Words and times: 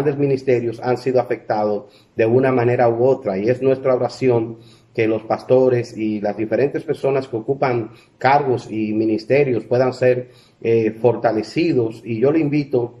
grandes 0.00 0.18
ministerios 0.18 0.80
han 0.82 0.96
sido 0.96 1.20
afectados 1.20 1.84
de 2.16 2.24
una 2.24 2.50
manera 2.50 2.88
u 2.88 3.04
otra 3.04 3.36
y 3.36 3.50
es 3.50 3.60
nuestra 3.60 3.94
oración 3.94 4.56
que 4.94 5.06
los 5.06 5.22
pastores 5.24 5.94
y 5.96 6.20
las 6.22 6.36
diferentes 6.36 6.82
personas 6.84 7.28
que 7.28 7.36
ocupan 7.36 7.90
cargos 8.16 8.70
y 8.70 8.94
ministerios 8.94 9.64
puedan 9.64 9.92
ser 9.92 10.30
eh, 10.62 10.90
fortalecidos 10.92 12.02
y 12.02 12.18
yo 12.18 12.32
le 12.32 12.40
invito 12.40 12.94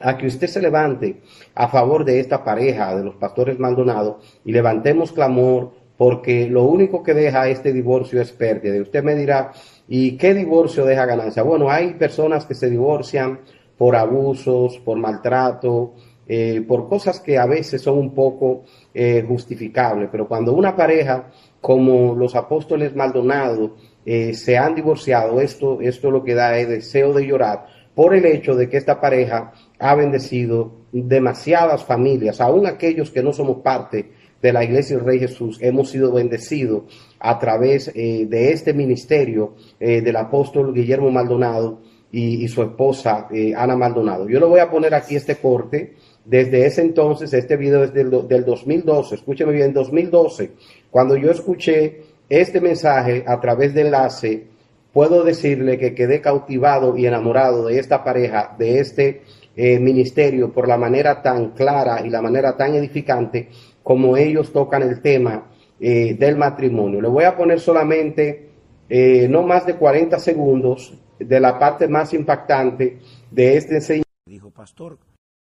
a 0.00 0.18
que 0.18 0.26
usted 0.26 0.48
se 0.48 0.60
levante 0.60 1.22
a 1.54 1.68
favor 1.68 2.04
de 2.04 2.20
esta 2.20 2.44
pareja 2.44 2.94
de 2.94 3.04
los 3.04 3.14
pastores 3.14 3.58
Maldonado 3.58 4.20
y 4.44 4.52
levantemos 4.52 5.12
clamor 5.12 5.72
porque 5.96 6.46
lo 6.50 6.64
único 6.64 7.02
que 7.02 7.14
deja 7.14 7.48
este 7.48 7.72
divorcio 7.72 8.20
es 8.20 8.32
pérdida. 8.32 8.82
Usted 8.82 9.02
me 9.02 9.14
dirá, 9.14 9.52
¿y 9.88 10.16
qué 10.16 10.34
divorcio 10.34 10.84
deja 10.84 11.06
ganancia? 11.06 11.42
Bueno, 11.42 11.70
hay 11.70 11.94
personas 11.94 12.44
que 12.44 12.54
se 12.54 12.68
divorcian 12.68 13.38
por 13.78 13.96
abusos, 13.96 14.78
por 14.78 14.98
maltrato, 14.98 15.94
eh, 16.26 16.64
por 16.66 16.88
cosas 16.88 17.20
que 17.20 17.36
a 17.36 17.44
veces 17.44 17.82
son 17.82 17.98
un 17.98 18.14
poco 18.14 18.64
eh, 18.94 19.22
justificables, 19.28 20.08
pero 20.10 20.26
cuando 20.26 20.54
una 20.54 20.74
pareja 20.74 21.30
como 21.60 22.14
los 22.14 22.34
apóstoles 22.34 22.96
Maldonado 22.96 23.76
eh, 24.06 24.32
se 24.32 24.56
han 24.56 24.74
divorciado, 24.74 25.40
esto, 25.42 25.82
esto 25.82 26.10
lo 26.10 26.24
que 26.24 26.34
da 26.34 26.56
es 26.58 26.68
deseo 26.68 27.12
de 27.12 27.26
llorar 27.26 27.66
por 27.94 28.14
el 28.14 28.24
hecho 28.24 28.56
de 28.56 28.70
que 28.70 28.78
esta 28.78 29.02
pareja 29.02 29.52
ha 29.78 29.94
bendecido 29.94 30.72
demasiadas 30.92 31.84
familias, 31.84 32.40
aún 32.40 32.66
aquellos 32.66 33.10
que 33.10 33.22
no 33.22 33.34
somos 33.34 33.58
parte 33.58 34.10
de 34.40 34.52
la 34.52 34.64
Iglesia 34.64 34.96
del 34.96 35.04
Rey 35.04 35.18
Jesús, 35.18 35.58
hemos 35.60 35.90
sido 35.90 36.10
bendecidos 36.12 36.84
a 37.20 37.38
través 37.38 37.92
de 37.94 38.52
este 38.52 38.74
ministerio 38.74 39.54
del 39.78 40.16
apóstol 40.16 40.74
Guillermo 40.74 41.10
Maldonado 41.10 41.80
y, 42.10 42.46
su 42.48 42.62
esposa 42.62 43.28
Ana 43.56 43.76
Maldonado. 43.76 44.28
Yo 44.28 44.38
le 44.38 44.46
voy 44.46 44.60
a 44.60 44.70
poner 44.70 44.94
aquí 44.94 45.16
este 45.16 45.36
corte. 45.36 45.94
Desde 46.24 46.66
ese 46.66 46.82
entonces, 46.82 47.32
este 47.32 47.56
video 47.56 47.84
es 47.84 47.92
del, 47.92 48.10
del 48.26 48.44
2012, 48.44 49.16
escúcheme 49.16 49.52
bien, 49.52 49.72
2012, 49.72 50.52
cuando 50.90 51.16
yo 51.16 51.30
escuché 51.30 52.02
este 52.28 52.60
mensaje 52.60 53.24
a 53.26 53.40
través 53.40 53.74
de 53.74 53.82
enlace, 53.82 54.46
puedo 54.92 55.22
decirle 55.22 55.78
que 55.78 55.94
quedé 55.94 56.20
cautivado 56.20 56.96
y 56.96 57.06
enamorado 57.06 57.66
de 57.66 57.78
esta 57.78 58.02
pareja, 58.02 58.54
de 58.58 58.80
este 58.80 59.22
ministerio, 59.56 60.52
por 60.52 60.66
la 60.66 60.76
manera 60.76 61.22
tan 61.22 61.50
clara 61.50 62.04
y 62.04 62.10
la 62.10 62.20
manera 62.20 62.56
tan 62.56 62.74
edificante 62.74 63.48
como 63.82 64.16
ellos 64.16 64.52
tocan 64.52 64.82
el 64.82 65.00
tema 65.00 65.46
eh, 65.78 66.14
del 66.18 66.36
matrimonio. 66.36 67.00
Le 67.00 67.08
voy 67.08 67.24
a 67.24 67.36
poner 67.36 67.60
solamente 67.60 68.48
eh, 68.88 69.28
no 69.28 69.42
más 69.42 69.66
de 69.66 69.74
40 69.74 70.18
segundos 70.18 70.94
de 71.18 71.40
la 71.40 71.58
parte 71.58 71.86
más 71.86 72.12
impactante 72.14 72.98
de 73.30 73.56
este 73.56 73.74
enseñanza. 73.76 74.08
Dijo, 74.26 74.50
pastor, 74.50 74.98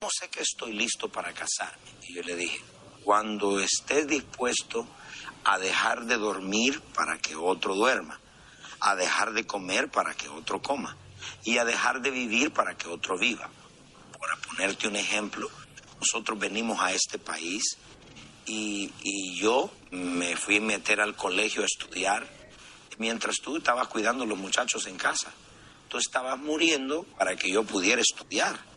no 0.03 0.08
sé 0.11 0.28
que 0.28 0.42
estoy 0.42 0.72
listo 0.72 1.08
para 1.08 1.33
casarme. 1.33 1.81
Y 2.08 2.14
yo 2.14 2.22
le 2.22 2.34
dije, 2.34 2.61
cuando 3.05 3.61
estés 3.61 4.09
dispuesto 4.09 4.84
a 5.44 5.59
dejar 5.61 6.06
de 6.06 6.17
dormir 6.17 6.81
para 6.92 7.19
que 7.19 7.36
otro 7.36 7.77
duerma, 7.77 8.19
a 8.81 8.97
dejar 8.97 9.33
de 9.33 9.47
comer 9.47 9.91
para 9.91 10.12
que 10.14 10.28
otro 10.28 10.61
coma 10.61 10.97
y 11.44 11.59
a 11.59 11.64
dejar 11.64 12.03
de 12.03 12.11
vivir 12.11 12.53
para 12.53 12.77
que 12.77 12.89
otro 12.89 13.17
viva. 13.17 13.48
Para 14.19 14.36
ponerte 14.39 14.89
un 14.89 14.97
ejemplo, 14.97 15.48
nosotros 16.00 16.37
venimos 16.37 16.81
a 16.81 16.92
este 16.92 17.19
país 17.19 17.62
y, 18.44 18.91
yo 19.37 19.72
me 19.91 20.37
fui 20.37 20.56
a 20.59 20.61
meter 20.61 21.00
al 21.00 21.14
colegio 21.16 21.62
a 21.62 21.66
estudiar 21.66 22.27
mientras 22.98 23.37
tú 23.37 23.56
estabas 23.56 23.87
cuidando 23.89 24.25
a 24.25 24.27
los 24.27 24.39
muchachos 24.39 24.87
en 24.87 24.97
casa. 24.97 25.33
Tú 25.89 25.98
estabas 25.98 26.39
muriendo 26.39 27.05
para 27.19 27.37
que 27.37 27.50
yo 27.50 27.62
pudiera 27.62 28.00
estudiar. 28.00 28.72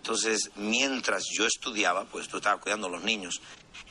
Entonces, 0.00 0.50
mientras 0.56 1.24
yo 1.30 1.44
estudiaba, 1.44 2.06
pues 2.10 2.26
tú 2.26 2.38
estabas 2.38 2.62
cuidando 2.62 2.86
a 2.86 2.90
los 2.90 3.04
niños. 3.04 3.42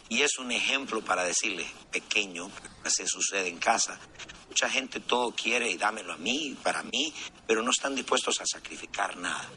Y 0.09 0.23
es 0.23 0.39
un 0.39 0.51
ejemplo 0.51 1.01
para 1.01 1.23
decirle, 1.23 1.63
pequeño, 1.91 2.49
se 2.83 3.05
sucede 3.05 3.47
en 3.47 3.59
casa. 3.59 3.99
Mucha 4.47 4.67
gente 4.67 4.99
todo 5.01 5.31
quiere 5.31 5.69
y 5.69 5.77
dámelo 5.77 6.13
a 6.13 6.17
mí, 6.17 6.57
para 6.63 6.81
mí, 6.81 7.13
pero 7.45 7.61
no 7.61 7.69
están 7.69 7.93
dispuestos 7.93 8.41
a 8.41 8.45
sacrificar 8.47 9.17
nada. 9.17 9.47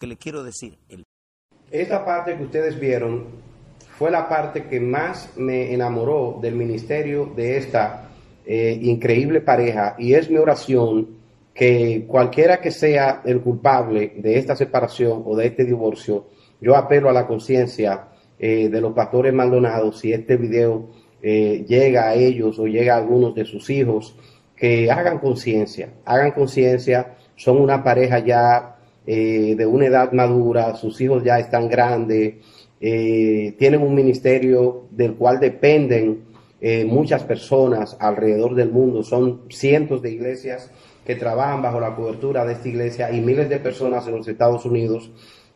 ¿Qué 0.00 0.06
le 0.06 0.16
quiero 0.16 0.42
decir? 0.42 0.78
Esta 1.70 2.06
parte 2.06 2.38
que 2.38 2.44
ustedes 2.44 2.80
vieron 2.80 3.26
fue 3.98 4.10
la 4.10 4.30
parte 4.30 4.66
que 4.66 4.80
más 4.80 5.36
me 5.36 5.74
enamoró 5.74 6.38
del 6.40 6.54
ministerio 6.54 7.26
de 7.36 7.58
esta 7.58 8.08
eh, 8.46 8.78
increíble 8.80 9.42
pareja 9.42 9.94
y 9.98 10.14
es 10.14 10.30
mi 10.30 10.38
oración 10.38 11.17
que 11.58 12.04
cualquiera 12.06 12.60
que 12.60 12.70
sea 12.70 13.22
el 13.24 13.40
culpable 13.40 14.12
de 14.16 14.38
esta 14.38 14.54
separación 14.54 15.22
o 15.26 15.36
de 15.36 15.48
este 15.48 15.64
divorcio, 15.64 16.28
yo 16.60 16.76
apelo 16.76 17.10
a 17.10 17.12
la 17.12 17.26
conciencia 17.26 18.10
eh, 18.38 18.68
de 18.68 18.80
los 18.80 18.92
pastores 18.92 19.34
Maldonado 19.34 19.90
si 19.92 20.12
este 20.12 20.36
video 20.36 20.90
eh, 21.20 21.64
llega 21.66 22.10
a 22.10 22.14
ellos 22.14 22.60
o 22.60 22.66
llega 22.68 22.94
a 22.94 22.98
algunos 22.98 23.34
de 23.34 23.44
sus 23.44 23.68
hijos, 23.70 24.16
que 24.54 24.88
hagan 24.88 25.18
conciencia, 25.18 25.94
hagan 26.04 26.30
conciencia, 26.30 27.16
son 27.34 27.60
una 27.60 27.82
pareja 27.82 28.20
ya 28.20 28.76
de 29.06 29.66
una 29.66 29.86
edad 29.86 30.12
madura, 30.12 30.74
sus 30.74 31.00
hijos 31.00 31.24
ya 31.24 31.38
están 31.38 31.70
grandes, 31.70 32.34
eh, 32.80 33.54
tienen 33.58 33.82
un 33.82 33.94
ministerio 33.94 34.86
del 34.90 35.14
cual 35.14 35.40
dependen 35.40 36.24
eh, 36.60 36.84
muchas 36.84 37.24
personas 37.24 37.96
alrededor 37.98 38.54
del 38.54 38.70
mundo. 38.70 39.02
Son 39.02 39.42
cientos 39.48 40.02
de 40.02 40.12
iglesias 40.12 40.70
que 41.08 41.16
trabajan 41.16 41.62
bajo 41.62 41.80
la 41.80 41.96
cobertura 41.96 42.44
de 42.44 42.52
esta 42.52 42.68
iglesia 42.68 43.10
y 43.10 43.22
miles 43.22 43.48
de 43.48 43.60
personas 43.60 44.06
en 44.06 44.16
los 44.18 44.28
Estados 44.28 44.66
Unidos 44.66 45.10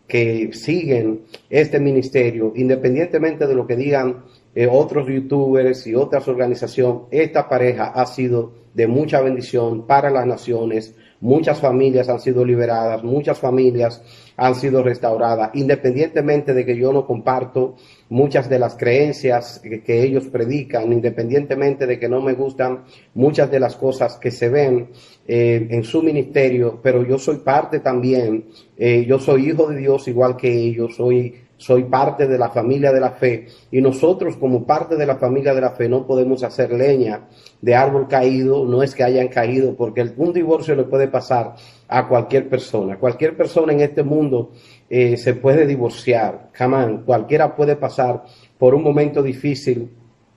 que 0.09 0.49
siguen 0.55 1.25
este 1.51 1.79
ministerio, 1.79 2.55
independientemente 2.57 3.47
de 3.47 3.55
lo 3.55 3.67
que 3.67 3.77
digan 3.77 4.25
eh, 4.55 4.67
otros 4.67 5.07
youtubers 5.07 5.87
y 5.87 5.95
otras 5.95 6.27
organizaciones, 6.27 7.03
esta 7.11 7.51
pareja 7.51 7.89
ha 7.89 8.07
sido 8.07 8.55
de 8.73 8.87
mucha 8.87 9.21
bendición 9.21 9.87
para 9.87 10.09
las 10.09 10.27
naciones, 10.27 10.97
muchas 11.23 11.61
familias 11.61 12.09
han 12.09 12.21
sido 12.21 12.45
liberadas, 12.45 13.03
muchas 13.05 13.39
familias 13.39 14.03
han 14.37 14.55
sido 14.57 14.83
restauradas, 14.83 15.51
independientemente 15.55 16.53
de 16.53 16.67
que 16.67 16.77
yo 16.77 16.93
no 16.93 17.07
comparto 17.07 17.77
muchas 18.09 18.51
de 18.51 18.59
las 18.59 18.75
creencias 18.75 19.63
que, 19.63 20.03
ellos 20.03 20.27
predican, 20.27 20.93
independientemente 20.93 21.87
de 21.87 21.99
que 21.99 22.09
no 22.09 22.21
me 22.21 22.35
gustan 22.35 22.85
muchas 23.15 23.51
de 23.51 23.61
las 23.61 23.77
cosas 23.77 24.17
que 24.17 24.33
se 24.33 24.49
ven 24.49 24.89
eh, 25.29 25.69
en 25.71 25.85
su 25.85 26.03
ministerio, 26.03 26.81
pero 26.83 27.07
yo 27.07 27.19
soy 27.19 27.37
parte 27.37 27.79
también, 27.79 28.47
eh, 28.77 29.05
yo 29.07 29.21
soy 29.21 29.49
hijo 29.51 29.69
de 29.69 29.77
Dios 29.77 30.09
igual 30.09 30.37
que 30.37 30.53
ellos, 30.53 30.97
soy 30.97 31.37
soy 31.63 31.85
parte 31.85 32.27
de 32.27 32.37
la 32.37 32.51
familia 32.51 32.93
de 32.93 32.99
la 32.99 33.13
fe. 33.13 33.47
Y 33.71 33.81
nosotros 33.81 34.37
como 34.37 34.67
parte 34.67 34.97
de 34.97 35.07
la 35.07 35.17
familia 35.17 35.55
de 35.55 35.61
la 35.61 35.71
fe 35.71 35.89
no 35.89 36.05
podemos 36.05 36.43
hacer 36.43 36.73
leña 36.73 37.29
de 37.61 37.75
árbol 37.77 38.09
caído, 38.09 38.65
no 38.65 38.83
es 38.83 38.97
que 38.97 39.05
hayan 39.05 39.29
caído, 39.29 39.77
porque 39.77 40.13
un 40.17 40.33
divorcio 40.33 40.75
le 40.75 40.83
puede 40.83 41.07
pasar 41.07 41.55
a 41.87 42.09
cualquier 42.09 42.49
persona. 42.49 42.99
Cualquier 42.99 43.37
persona 43.37 43.73
en 43.73 43.81
este 43.81 44.03
mundo 44.03 44.51
eh, 44.91 45.17
se 45.17 45.35
puede 45.35 45.65
divorciar, 45.65 46.51
jamás, 46.53 46.91
cualquiera 47.07 47.55
puede 47.55 47.77
pasar 47.77 48.25
por 48.59 48.75
un 48.75 48.83
momento 48.83 49.23
difícil 49.23 49.89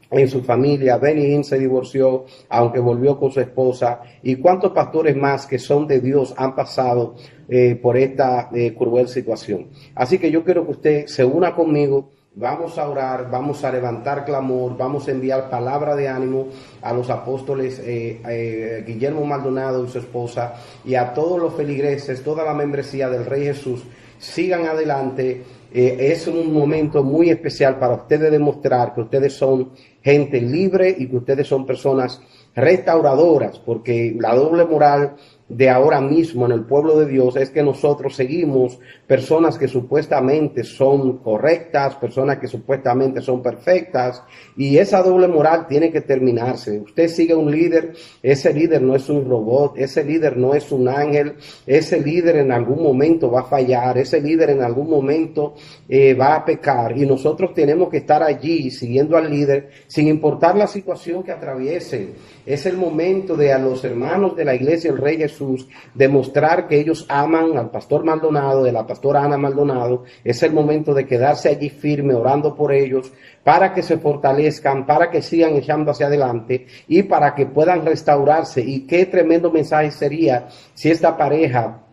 en 0.10 0.28
su 0.28 0.44
familia. 0.44 0.98
Benny 0.98 1.44
se 1.44 1.60
divorció, 1.60 2.26
aunque 2.50 2.80
volvió 2.80 3.18
con 3.20 3.32
su 3.32 3.40
esposa. 3.40 4.02
¿Y 4.24 4.38
cuántos 4.38 4.72
pastores 4.72 5.16
más 5.16 5.46
que 5.46 5.60
son 5.60 5.88
de 5.88 6.00
Dios 6.00 6.34
han 6.38 6.56
pasado 6.56 7.16
eh, 7.50 7.76
por 7.76 7.98
esta 7.98 8.50
eh, 8.54 8.74
cruel 8.76 9.08
situación? 9.08 9.68
Así 9.96 10.18
que 10.18 10.32
yo 10.32 10.44
quiero 10.44 10.66
que 10.66 10.72
usted 10.72 11.06
se 11.08 11.26
una 11.26 11.56
conmigo. 11.56 12.12
Vamos 12.38 12.78
a 12.78 12.90
orar, 12.90 13.32
vamos 13.32 13.64
a 13.64 13.72
levantar 13.72 14.26
clamor, 14.26 14.76
vamos 14.76 15.08
a 15.08 15.12
enviar 15.12 15.50
palabra 15.50 15.96
de 15.96 16.10
ánimo 16.10 16.48
a 16.82 16.92
los 16.92 17.10
apóstoles 17.10 17.82
eh, 17.82 18.84
Guillermo 18.86 19.24
Maldonado 19.24 19.86
y 19.86 19.88
su 19.88 20.00
esposa 20.00 20.54
y 20.84 20.96
a 20.96 21.14
todos 21.14 21.40
los 21.40 21.54
feligreses, 21.54 22.22
toda 22.24 22.44
la 22.44 22.54
membresía 22.54 23.10
del 23.10 23.26
Rey 23.26 23.46
Jesús. 23.46 23.86
Sigan 24.18 24.66
adelante, 24.66 25.44
es 25.76 26.28
un 26.28 26.54
momento 26.54 27.04
muy 27.04 27.30
especial 27.30 27.78
para 27.78 27.96
ustedes 27.96 28.32
demostrar 28.32 28.94
que 28.94 29.02
ustedes 29.02 29.34
son 29.34 29.72
gente 30.02 30.40
libre 30.40 30.96
y 30.98 31.08
que 31.08 31.18
ustedes 31.18 31.48
son 31.48 31.66
personas 31.66 32.22
restauradoras, 32.56 33.60
porque 33.60 34.16
la 34.18 34.34
doble 34.34 34.64
moral 34.64 35.16
de 35.48 35.70
ahora 35.70 36.02
mismo 36.02 36.48
en 36.48 36.54
el 36.54 36.66
pueblo 36.66 36.98
de 36.98 37.06
Dios 37.06 37.36
es 37.36 37.52
que 37.52 37.62
nosotros 37.62 38.16
seguimos 38.16 38.80
personas 39.06 39.60
que 39.60 39.68
supuestamente 39.68 40.64
son 40.64 41.20
correctas, 41.20 41.96
personas 41.96 42.40
que 42.40 42.48
supuestamente 42.48 43.22
son 43.22 43.44
perfectas, 43.44 44.24
y 44.58 44.78
esa 44.78 45.04
doble 45.04 45.28
moral 45.28 45.68
tiene 45.68 45.92
que 45.92 46.02
terminarse. 46.02 46.80
Usted 46.80 47.08
sigue 47.10 47.36
un 47.36 47.52
líder, 47.52 47.94
ese 48.24 48.52
líder 48.54 48.82
no 48.82 48.96
es 48.96 49.08
un 49.08 49.30
robot, 49.30 49.78
ese 49.78 50.04
líder 50.04 50.36
no 50.36 50.56
es 50.56 50.72
un 50.72 50.88
ángel, 50.88 51.36
ese 51.68 52.00
líder 52.02 52.38
en 52.38 52.52
algún 52.52 52.82
momento 52.82 53.30
va 53.30 53.42
a 53.42 53.46
fallar, 53.46 54.00
ese 54.00 54.20
líder 54.20 54.50
en 54.50 54.64
algún 54.64 54.90
momento 54.90 55.54
eh, 55.88 56.16
va 56.16 56.36
a 56.36 56.46
pecar, 56.46 56.98
y 56.98 57.06
nosotros 57.06 57.54
tenemos 57.54 57.90
que 57.90 57.98
estar 57.98 58.24
allí 58.24 58.72
siguiendo 58.72 59.16
al 59.16 59.30
líder 59.30 59.70
sin 59.86 60.08
importar 60.08 60.56
la 60.56 60.66
situación 60.66 61.22
que 61.22 61.32
atraviesen. 61.32 62.14
Es 62.48 62.66
el 62.66 62.78
momento 62.78 63.36
de 63.36 63.54
a 63.54 63.60
los 63.60 63.84
hermanos 63.84 64.36
de 64.36 64.46
la 64.46 64.56
iglesia, 64.56 64.92
el 64.92 64.98
Rey 64.98 65.18
Jesús, 65.18 65.35
Jesús, 65.36 65.68
demostrar 65.94 66.68
que 66.68 66.80
ellos 66.80 67.06
aman 67.10 67.58
al 67.58 67.70
pastor 67.70 68.06
Maldonado, 68.06 68.64
de 68.64 68.72
la 68.72 68.88
pastora 68.88 69.24
Ana 69.24 69.38
Maldonado, 69.38 70.06
es 70.24 70.42
el 70.44 70.54
momento 70.54 70.94
de 70.94 71.06
quedarse 71.06 71.50
allí 71.50 71.70
firme, 71.70 72.14
orando 72.14 72.56
por 72.56 72.72
ellos, 72.72 73.12
para 73.44 73.74
que 73.74 73.84
se 73.84 73.98
fortalezcan, 73.98 74.86
para 74.86 75.12
que 75.12 75.22
sigan 75.22 75.56
echando 75.56 75.92
hacia 75.92 76.08
adelante 76.08 76.68
y 76.88 77.04
para 77.04 77.36
que 77.36 77.46
puedan 77.46 77.86
restaurarse. 77.86 78.62
Y 78.62 78.88
qué 78.88 79.06
tremendo 79.06 79.52
mensaje 79.52 79.92
sería 79.92 80.48
si 80.74 80.90
esta 80.90 81.18
pareja 81.18 81.85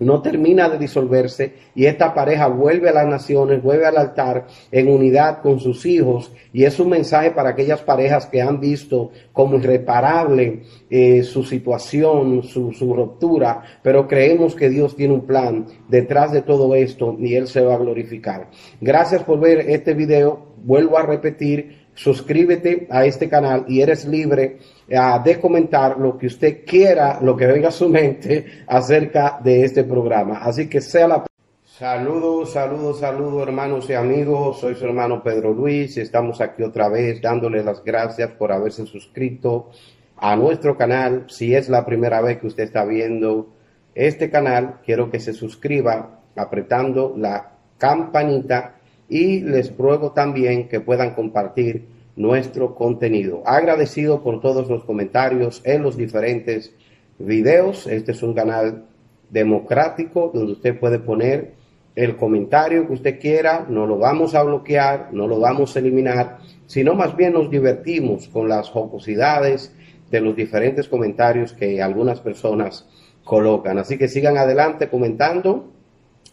no 0.00 0.22
termina 0.22 0.68
de 0.68 0.78
disolverse 0.78 1.52
y 1.74 1.86
esta 1.86 2.12
pareja 2.14 2.48
vuelve 2.48 2.88
a 2.88 2.92
las 2.92 3.06
naciones, 3.06 3.62
vuelve 3.62 3.86
al 3.86 3.96
altar 3.96 4.46
en 4.72 4.88
unidad 4.88 5.40
con 5.42 5.60
sus 5.60 5.86
hijos. 5.86 6.32
Y 6.52 6.64
es 6.64 6.80
un 6.80 6.88
mensaje 6.88 7.30
para 7.30 7.50
aquellas 7.50 7.80
parejas 7.82 8.26
que 8.26 8.42
han 8.42 8.58
visto 8.58 9.10
como 9.32 9.56
irreparable 9.56 10.62
eh, 10.88 11.22
su 11.22 11.44
situación, 11.44 12.42
su, 12.42 12.72
su 12.72 12.94
ruptura, 12.94 13.62
pero 13.82 14.08
creemos 14.08 14.54
que 14.54 14.68
Dios 14.68 14.96
tiene 14.96 15.14
un 15.14 15.26
plan 15.26 15.66
detrás 15.88 16.32
de 16.32 16.42
todo 16.42 16.74
esto 16.74 17.16
y 17.18 17.34
Él 17.34 17.46
se 17.46 17.60
va 17.60 17.74
a 17.74 17.78
glorificar. 17.78 18.48
Gracias 18.80 19.22
por 19.22 19.38
ver 19.38 19.60
este 19.70 19.94
video, 19.94 20.54
vuelvo 20.64 20.98
a 20.98 21.02
repetir, 21.02 21.79
suscríbete 21.94 22.86
a 22.90 23.04
este 23.04 23.28
canal 23.28 23.64
y 23.68 23.80
eres 23.80 24.06
libre 24.06 24.58
eh, 24.88 24.98
de 25.24 25.40
comentar 25.40 25.98
lo 25.98 26.16
que 26.16 26.26
usted 26.26 26.64
quiera, 26.64 27.20
lo 27.20 27.36
que 27.36 27.46
venga 27.46 27.68
a 27.68 27.72
su 27.72 27.88
mente 27.88 28.64
acerca 28.66 29.40
de 29.42 29.64
este 29.64 29.84
programa. 29.84 30.38
Así 30.38 30.68
que 30.68 30.80
sea 30.80 31.08
la... 31.08 31.24
Saludos, 31.64 32.52
saludos, 32.52 33.00
saludos 33.00 33.42
hermanos 33.46 33.88
y 33.88 33.94
amigos. 33.94 34.60
Soy 34.60 34.74
su 34.74 34.84
hermano 34.84 35.22
Pedro 35.22 35.52
Luis 35.52 35.96
y 35.96 36.00
estamos 36.00 36.40
aquí 36.40 36.62
otra 36.62 36.88
vez 36.88 37.22
dándole 37.22 37.64
las 37.64 37.82
gracias 37.82 38.30
por 38.32 38.52
haberse 38.52 38.84
suscrito 38.86 39.70
a 40.16 40.36
nuestro 40.36 40.76
canal. 40.76 41.24
Si 41.28 41.54
es 41.54 41.68
la 41.68 41.86
primera 41.86 42.20
vez 42.20 42.38
que 42.38 42.48
usted 42.48 42.64
está 42.64 42.84
viendo 42.84 43.48
este 43.94 44.30
canal, 44.30 44.80
quiero 44.84 45.10
que 45.10 45.20
se 45.20 45.32
suscriba 45.32 46.20
apretando 46.36 47.14
la 47.16 47.52
campanita 47.78 48.79
y 49.10 49.40
les 49.40 49.76
ruego 49.76 50.12
también 50.12 50.68
que 50.68 50.80
puedan 50.80 51.14
compartir 51.14 51.88
nuestro 52.16 52.74
contenido. 52.74 53.42
Agradecido 53.44 54.22
por 54.22 54.40
todos 54.40 54.68
los 54.68 54.84
comentarios 54.84 55.60
en 55.64 55.82
los 55.82 55.96
diferentes 55.96 56.72
videos. 57.18 57.86
Este 57.86 58.12
es 58.12 58.22
un 58.22 58.34
canal 58.34 58.84
democrático 59.28 60.30
donde 60.32 60.52
usted 60.52 60.78
puede 60.78 61.00
poner 61.00 61.54
el 61.96 62.16
comentario 62.16 62.86
que 62.86 62.92
usted 62.92 63.20
quiera, 63.20 63.66
no 63.68 63.84
lo 63.84 63.98
vamos 63.98 64.34
a 64.34 64.42
bloquear, 64.44 65.08
no 65.12 65.26
lo 65.26 65.40
vamos 65.40 65.74
a 65.74 65.80
eliminar, 65.80 66.38
sino 66.66 66.94
más 66.94 67.16
bien 67.16 67.32
nos 67.32 67.50
divertimos 67.50 68.28
con 68.28 68.48
las 68.48 68.70
jocosidades 68.70 69.74
de 70.08 70.20
los 70.20 70.36
diferentes 70.36 70.88
comentarios 70.88 71.52
que 71.52 71.82
algunas 71.82 72.20
personas 72.20 72.88
colocan. 73.24 73.78
Así 73.78 73.98
que 73.98 74.08
sigan 74.08 74.36
adelante 74.36 74.88
comentando 74.88 75.72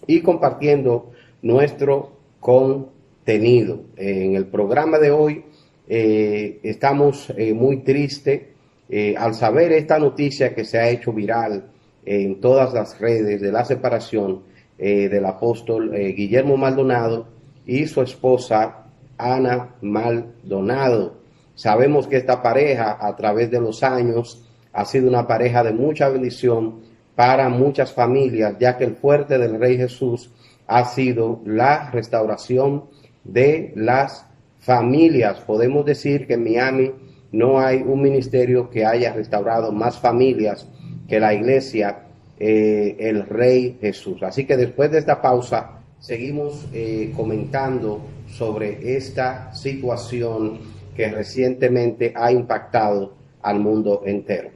y 0.05 0.21
compartiendo 0.21 1.11
nuestro 1.41 2.16
contenido. 2.39 3.81
En 3.95 4.35
el 4.35 4.45
programa 4.45 4.99
de 4.99 5.11
hoy 5.11 5.45
eh, 5.87 6.59
estamos 6.63 7.31
eh, 7.37 7.53
muy 7.53 7.77
tristes 7.77 8.41
eh, 8.89 9.15
al 9.17 9.33
saber 9.33 9.71
esta 9.71 9.99
noticia 9.99 10.53
que 10.53 10.65
se 10.65 10.79
ha 10.79 10.89
hecho 10.89 11.13
viral 11.13 11.69
en 12.05 12.39
todas 12.39 12.73
las 12.73 12.99
redes 12.99 13.41
de 13.41 13.51
la 13.51 13.65
separación 13.65 14.43
del 14.77 15.25
apóstol 15.25 15.91
Guillermo 15.91 16.55
Maldonado 16.55 17.27
y 17.65 17.87
su 17.87 18.01
esposa 18.01 18.85
Ana 19.17 19.75
Maldonado. 19.81 21.15
Sabemos 21.55 22.07
que 22.07 22.17
esta 22.17 22.43
pareja 22.43 22.97
a 23.01 23.15
través 23.15 23.49
de 23.49 23.59
los 23.59 23.81
años 23.81 24.47
ha 24.71 24.85
sido 24.85 25.09
una 25.09 25.27
pareja 25.27 25.63
de 25.63 25.73
mucha 25.73 26.07
bendición 26.09 26.81
para 27.15 27.49
muchas 27.49 27.91
familias, 27.91 28.55
ya 28.59 28.77
que 28.77 28.83
el 28.83 28.95
fuerte 28.95 29.39
del 29.39 29.59
Rey 29.59 29.75
Jesús 29.75 30.29
ha 30.67 30.85
sido 30.85 31.41
la 31.45 31.89
restauración 31.91 32.85
de 33.23 33.71
las 33.75 34.25
familias. 34.59 35.39
Podemos 35.39 35.85
decir 35.85 36.27
que 36.27 36.33
en 36.33 36.43
Miami 36.43 36.91
no 37.31 37.59
hay 37.59 37.81
un 37.81 38.01
ministerio 38.01 38.69
que 38.69 38.85
haya 38.85 39.13
restaurado 39.13 39.71
más 39.71 39.99
familias 39.99 40.67
que 41.07 41.19
la 41.19 41.33
iglesia, 41.33 41.99
eh, 42.39 42.95
el 42.99 43.25
Rey 43.25 43.77
Jesús. 43.79 44.21
Así 44.23 44.45
que 44.45 44.57
después 44.57 44.91
de 44.91 44.99
esta 44.99 45.21
pausa, 45.21 45.79
seguimos 45.99 46.67
eh, 46.73 47.13
comentando 47.15 48.01
sobre 48.27 48.95
esta 48.95 49.53
situación 49.53 50.59
que 50.95 51.09
recientemente 51.09 52.13
ha 52.15 52.31
impactado 52.31 53.13
al 53.41 53.59
mundo 53.59 54.03
entero. 54.05 54.49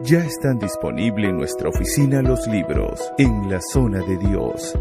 Ya 0.00 0.24
están 0.24 0.58
disponibles 0.58 1.30
en 1.30 1.36
nuestra 1.36 1.68
oficina 1.68 2.22
los 2.22 2.48
libros 2.48 3.12
En 3.18 3.48
la 3.48 3.60
zona 3.60 4.00
de 4.00 4.16
Dios 4.16 4.76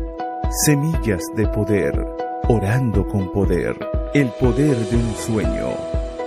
Semillas 0.52 1.24
de 1.34 1.48
Poder, 1.48 2.06
Orando 2.50 3.08
con 3.08 3.32
Poder, 3.32 3.74
El 4.14 4.28
Poder 4.32 4.76
de 4.76 4.98
un 4.98 5.16
Sueño, 5.16 5.78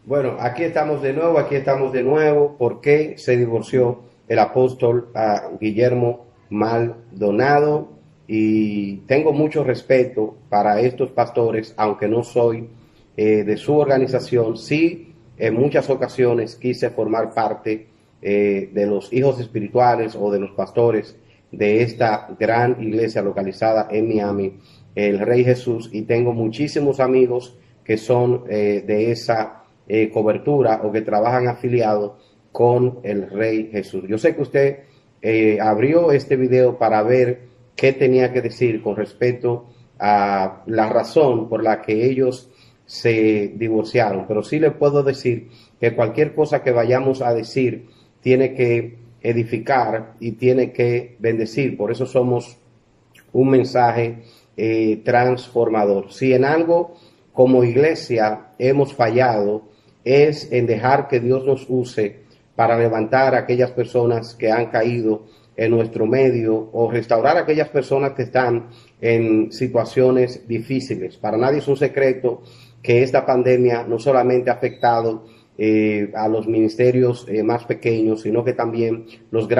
Bueno, 0.08 0.38
aquí 0.40 0.62
estamos 0.62 1.02
de 1.02 1.12
nuevo, 1.12 1.38
aquí 1.38 1.56
estamos 1.56 1.92
de 1.92 2.02
nuevo. 2.02 2.56
¿Por 2.56 2.80
qué 2.80 3.16
se 3.18 3.36
divorció 3.36 4.04
el 4.26 4.38
apóstol 4.38 5.12
Guillermo 5.60 6.24
Maldonado? 6.48 7.90
Y 8.26 9.00
tengo 9.06 9.34
mucho 9.34 9.64
respeto 9.64 10.38
para 10.48 10.80
estos 10.80 11.10
pastores, 11.10 11.74
aunque 11.76 12.08
no 12.08 12.24
soy 12.24 12.70
eh, 13.18 13.44
de 13.44 13.58
su 13.58 13.76
organización. 13.76 14.56
Sí, 14.56 15.12
en 15.36 15.52
muchas 15.52 15.90
ocasiones 15.90 16.56
quise 16.56 16.88
formar 16.88 17.34
parte 17.34 17.88
eh, 18.22 18.70
de 18.72 18.86
los 18.86 19.12
hijos 19.12 19.38
espirituales 19.40 20.16
o 20.18 20.30
de 20.30 20.40
los 20.40 20.52
pastores 20.52 21.18
de 21.52 21.82
esta 21.82 22.34
gran 22.40 22.82
iglesia 22.82 23.20
localizada 23.20 23.88
en 23.90 24.08
Miami, 24.08 24.58
el 24.94 25.18
Rey 25.18 25.44
Jesús, 25.44 25.90
y 25.92 26.00
tengo 26.02 26.32
muchísimos 26.32 26.98
amigos 26.98 27.58
que 27.84 27.98
son 27.98 28.44
eh, 28.48 28.82
de 28.86 29.10
esa 29.10 29.58
eh, 29.88 30.10
cobertura 30.10 30.80
o 30.84 30.92
que 30.92 31.00
trabajan 31.00 31.48
afiliados 31.48 32.12
con 32.52 33.00
el 33.02 33.30
Rey 33.30 33.70
Jesús. 33.72 34.04
Yo 34.08 34.18
sé 34.18 34.34
que 34.34 34.42
usted 34.42 34.78
eh, 35.22 35.58
abrió 35.60 36.12
este 36.12 36.36
video 36.36 36.78
para 36.78 37.02
ver 37.02 37.48
qué 37.74 37.92
tenía 37.92 38.32
que 38.32 38.42
decir 38.42 38.82
con 38.82 38.96
respecto 38.96 39.66
a 39.98 40.62
la 40.66 40.88
razón 40.88 41.48
por 41.48 41.62
la 41.62 41.82
que 41.82 42.06
ellos 42.06 42.50
se 42.86 43.52
divorciaron, 43.56 44.26
pero 44.26 44.42
sí 44.42 44.58
le 44.58 44.70
puedo 44.70 45.02
decir 45.02 45.48
que 45.80 45.94
cualquier 45.94 46.34
cosa 46.34 46.62
que 46.62 46.70
vayamos 46.70 47.20
a 47.20 47.34
decir 47.34 47.88
tiene 48.20 48.54
que 48.54 48.98
edificar 49.20 50.14
y 50.20 50.32
tiene 50.32 50.72
que 50.72 51.16
bendecir. 51.18 51.76
Por 51.76 51.90
eso 51.90 52.06
somos 52.06 52.58
un 53.32 53.50
mensaje 53.50 54.22
eh, 54.56 55.02
transformador. 55.04 56.12
Si 56.12 56.32
en 56.32 56.44
algo 56.44 56.94
como 57.32 57.62
iglesia 57.64 58.52
hemos 58.58 58.94
fallado, 58.94 59.68
es 60.08 60.50
en 60.52 60.66
dejar 60.66 61.08
que 61.08 61.20
Dios 61.20 61.44
nos 61.44 61.66
use 61.68 62.20
para 62.54 62.78
levantar 62.78 63.34
a 63.34 63.40
aquellas 63.40 63.70
personas 63.72 64.34
que 64.34 64.50
han 64.50 64.66
caído 64.66 65.26
en 65.56 65.72
nuestro 65.72 66.06
medio 66.06 66.70
o 66.72 66.90
restaurar 66.90 67.36
a 67.36 67.40
aquellas 67.40 67.68
personas 67.68 68.12
que 68.12 68.22
están 68.22 68.68
en 69.00 69.50
situaciones 69.52 70.46
difíciles. 70.46 71.16
Para 71.16 71.36
nadie 71.36 71.58
es 71.58 71.68
un 71.68 71.76
secreto 71.76 72.42
que 72.80 73.02
esta 73.02 73.26
pandemia 73.26 73.82
no 73.82 73.98
solamente 73.98 74.50
ha 74.50 74.54
afectado 74.54 75.24
eh, 75.60 76.12
a 76.14 76.28
los 76.28 76.46
ministerios 76.46 77.26
eh, 77.28 77.42
más 77.42 77.64
pequeños, 77.64 78.22
sino 78.22 78.44
que 78.44 78.52
también 78.52 79.06
los 79.32 79.48
grandes 79.48 79.56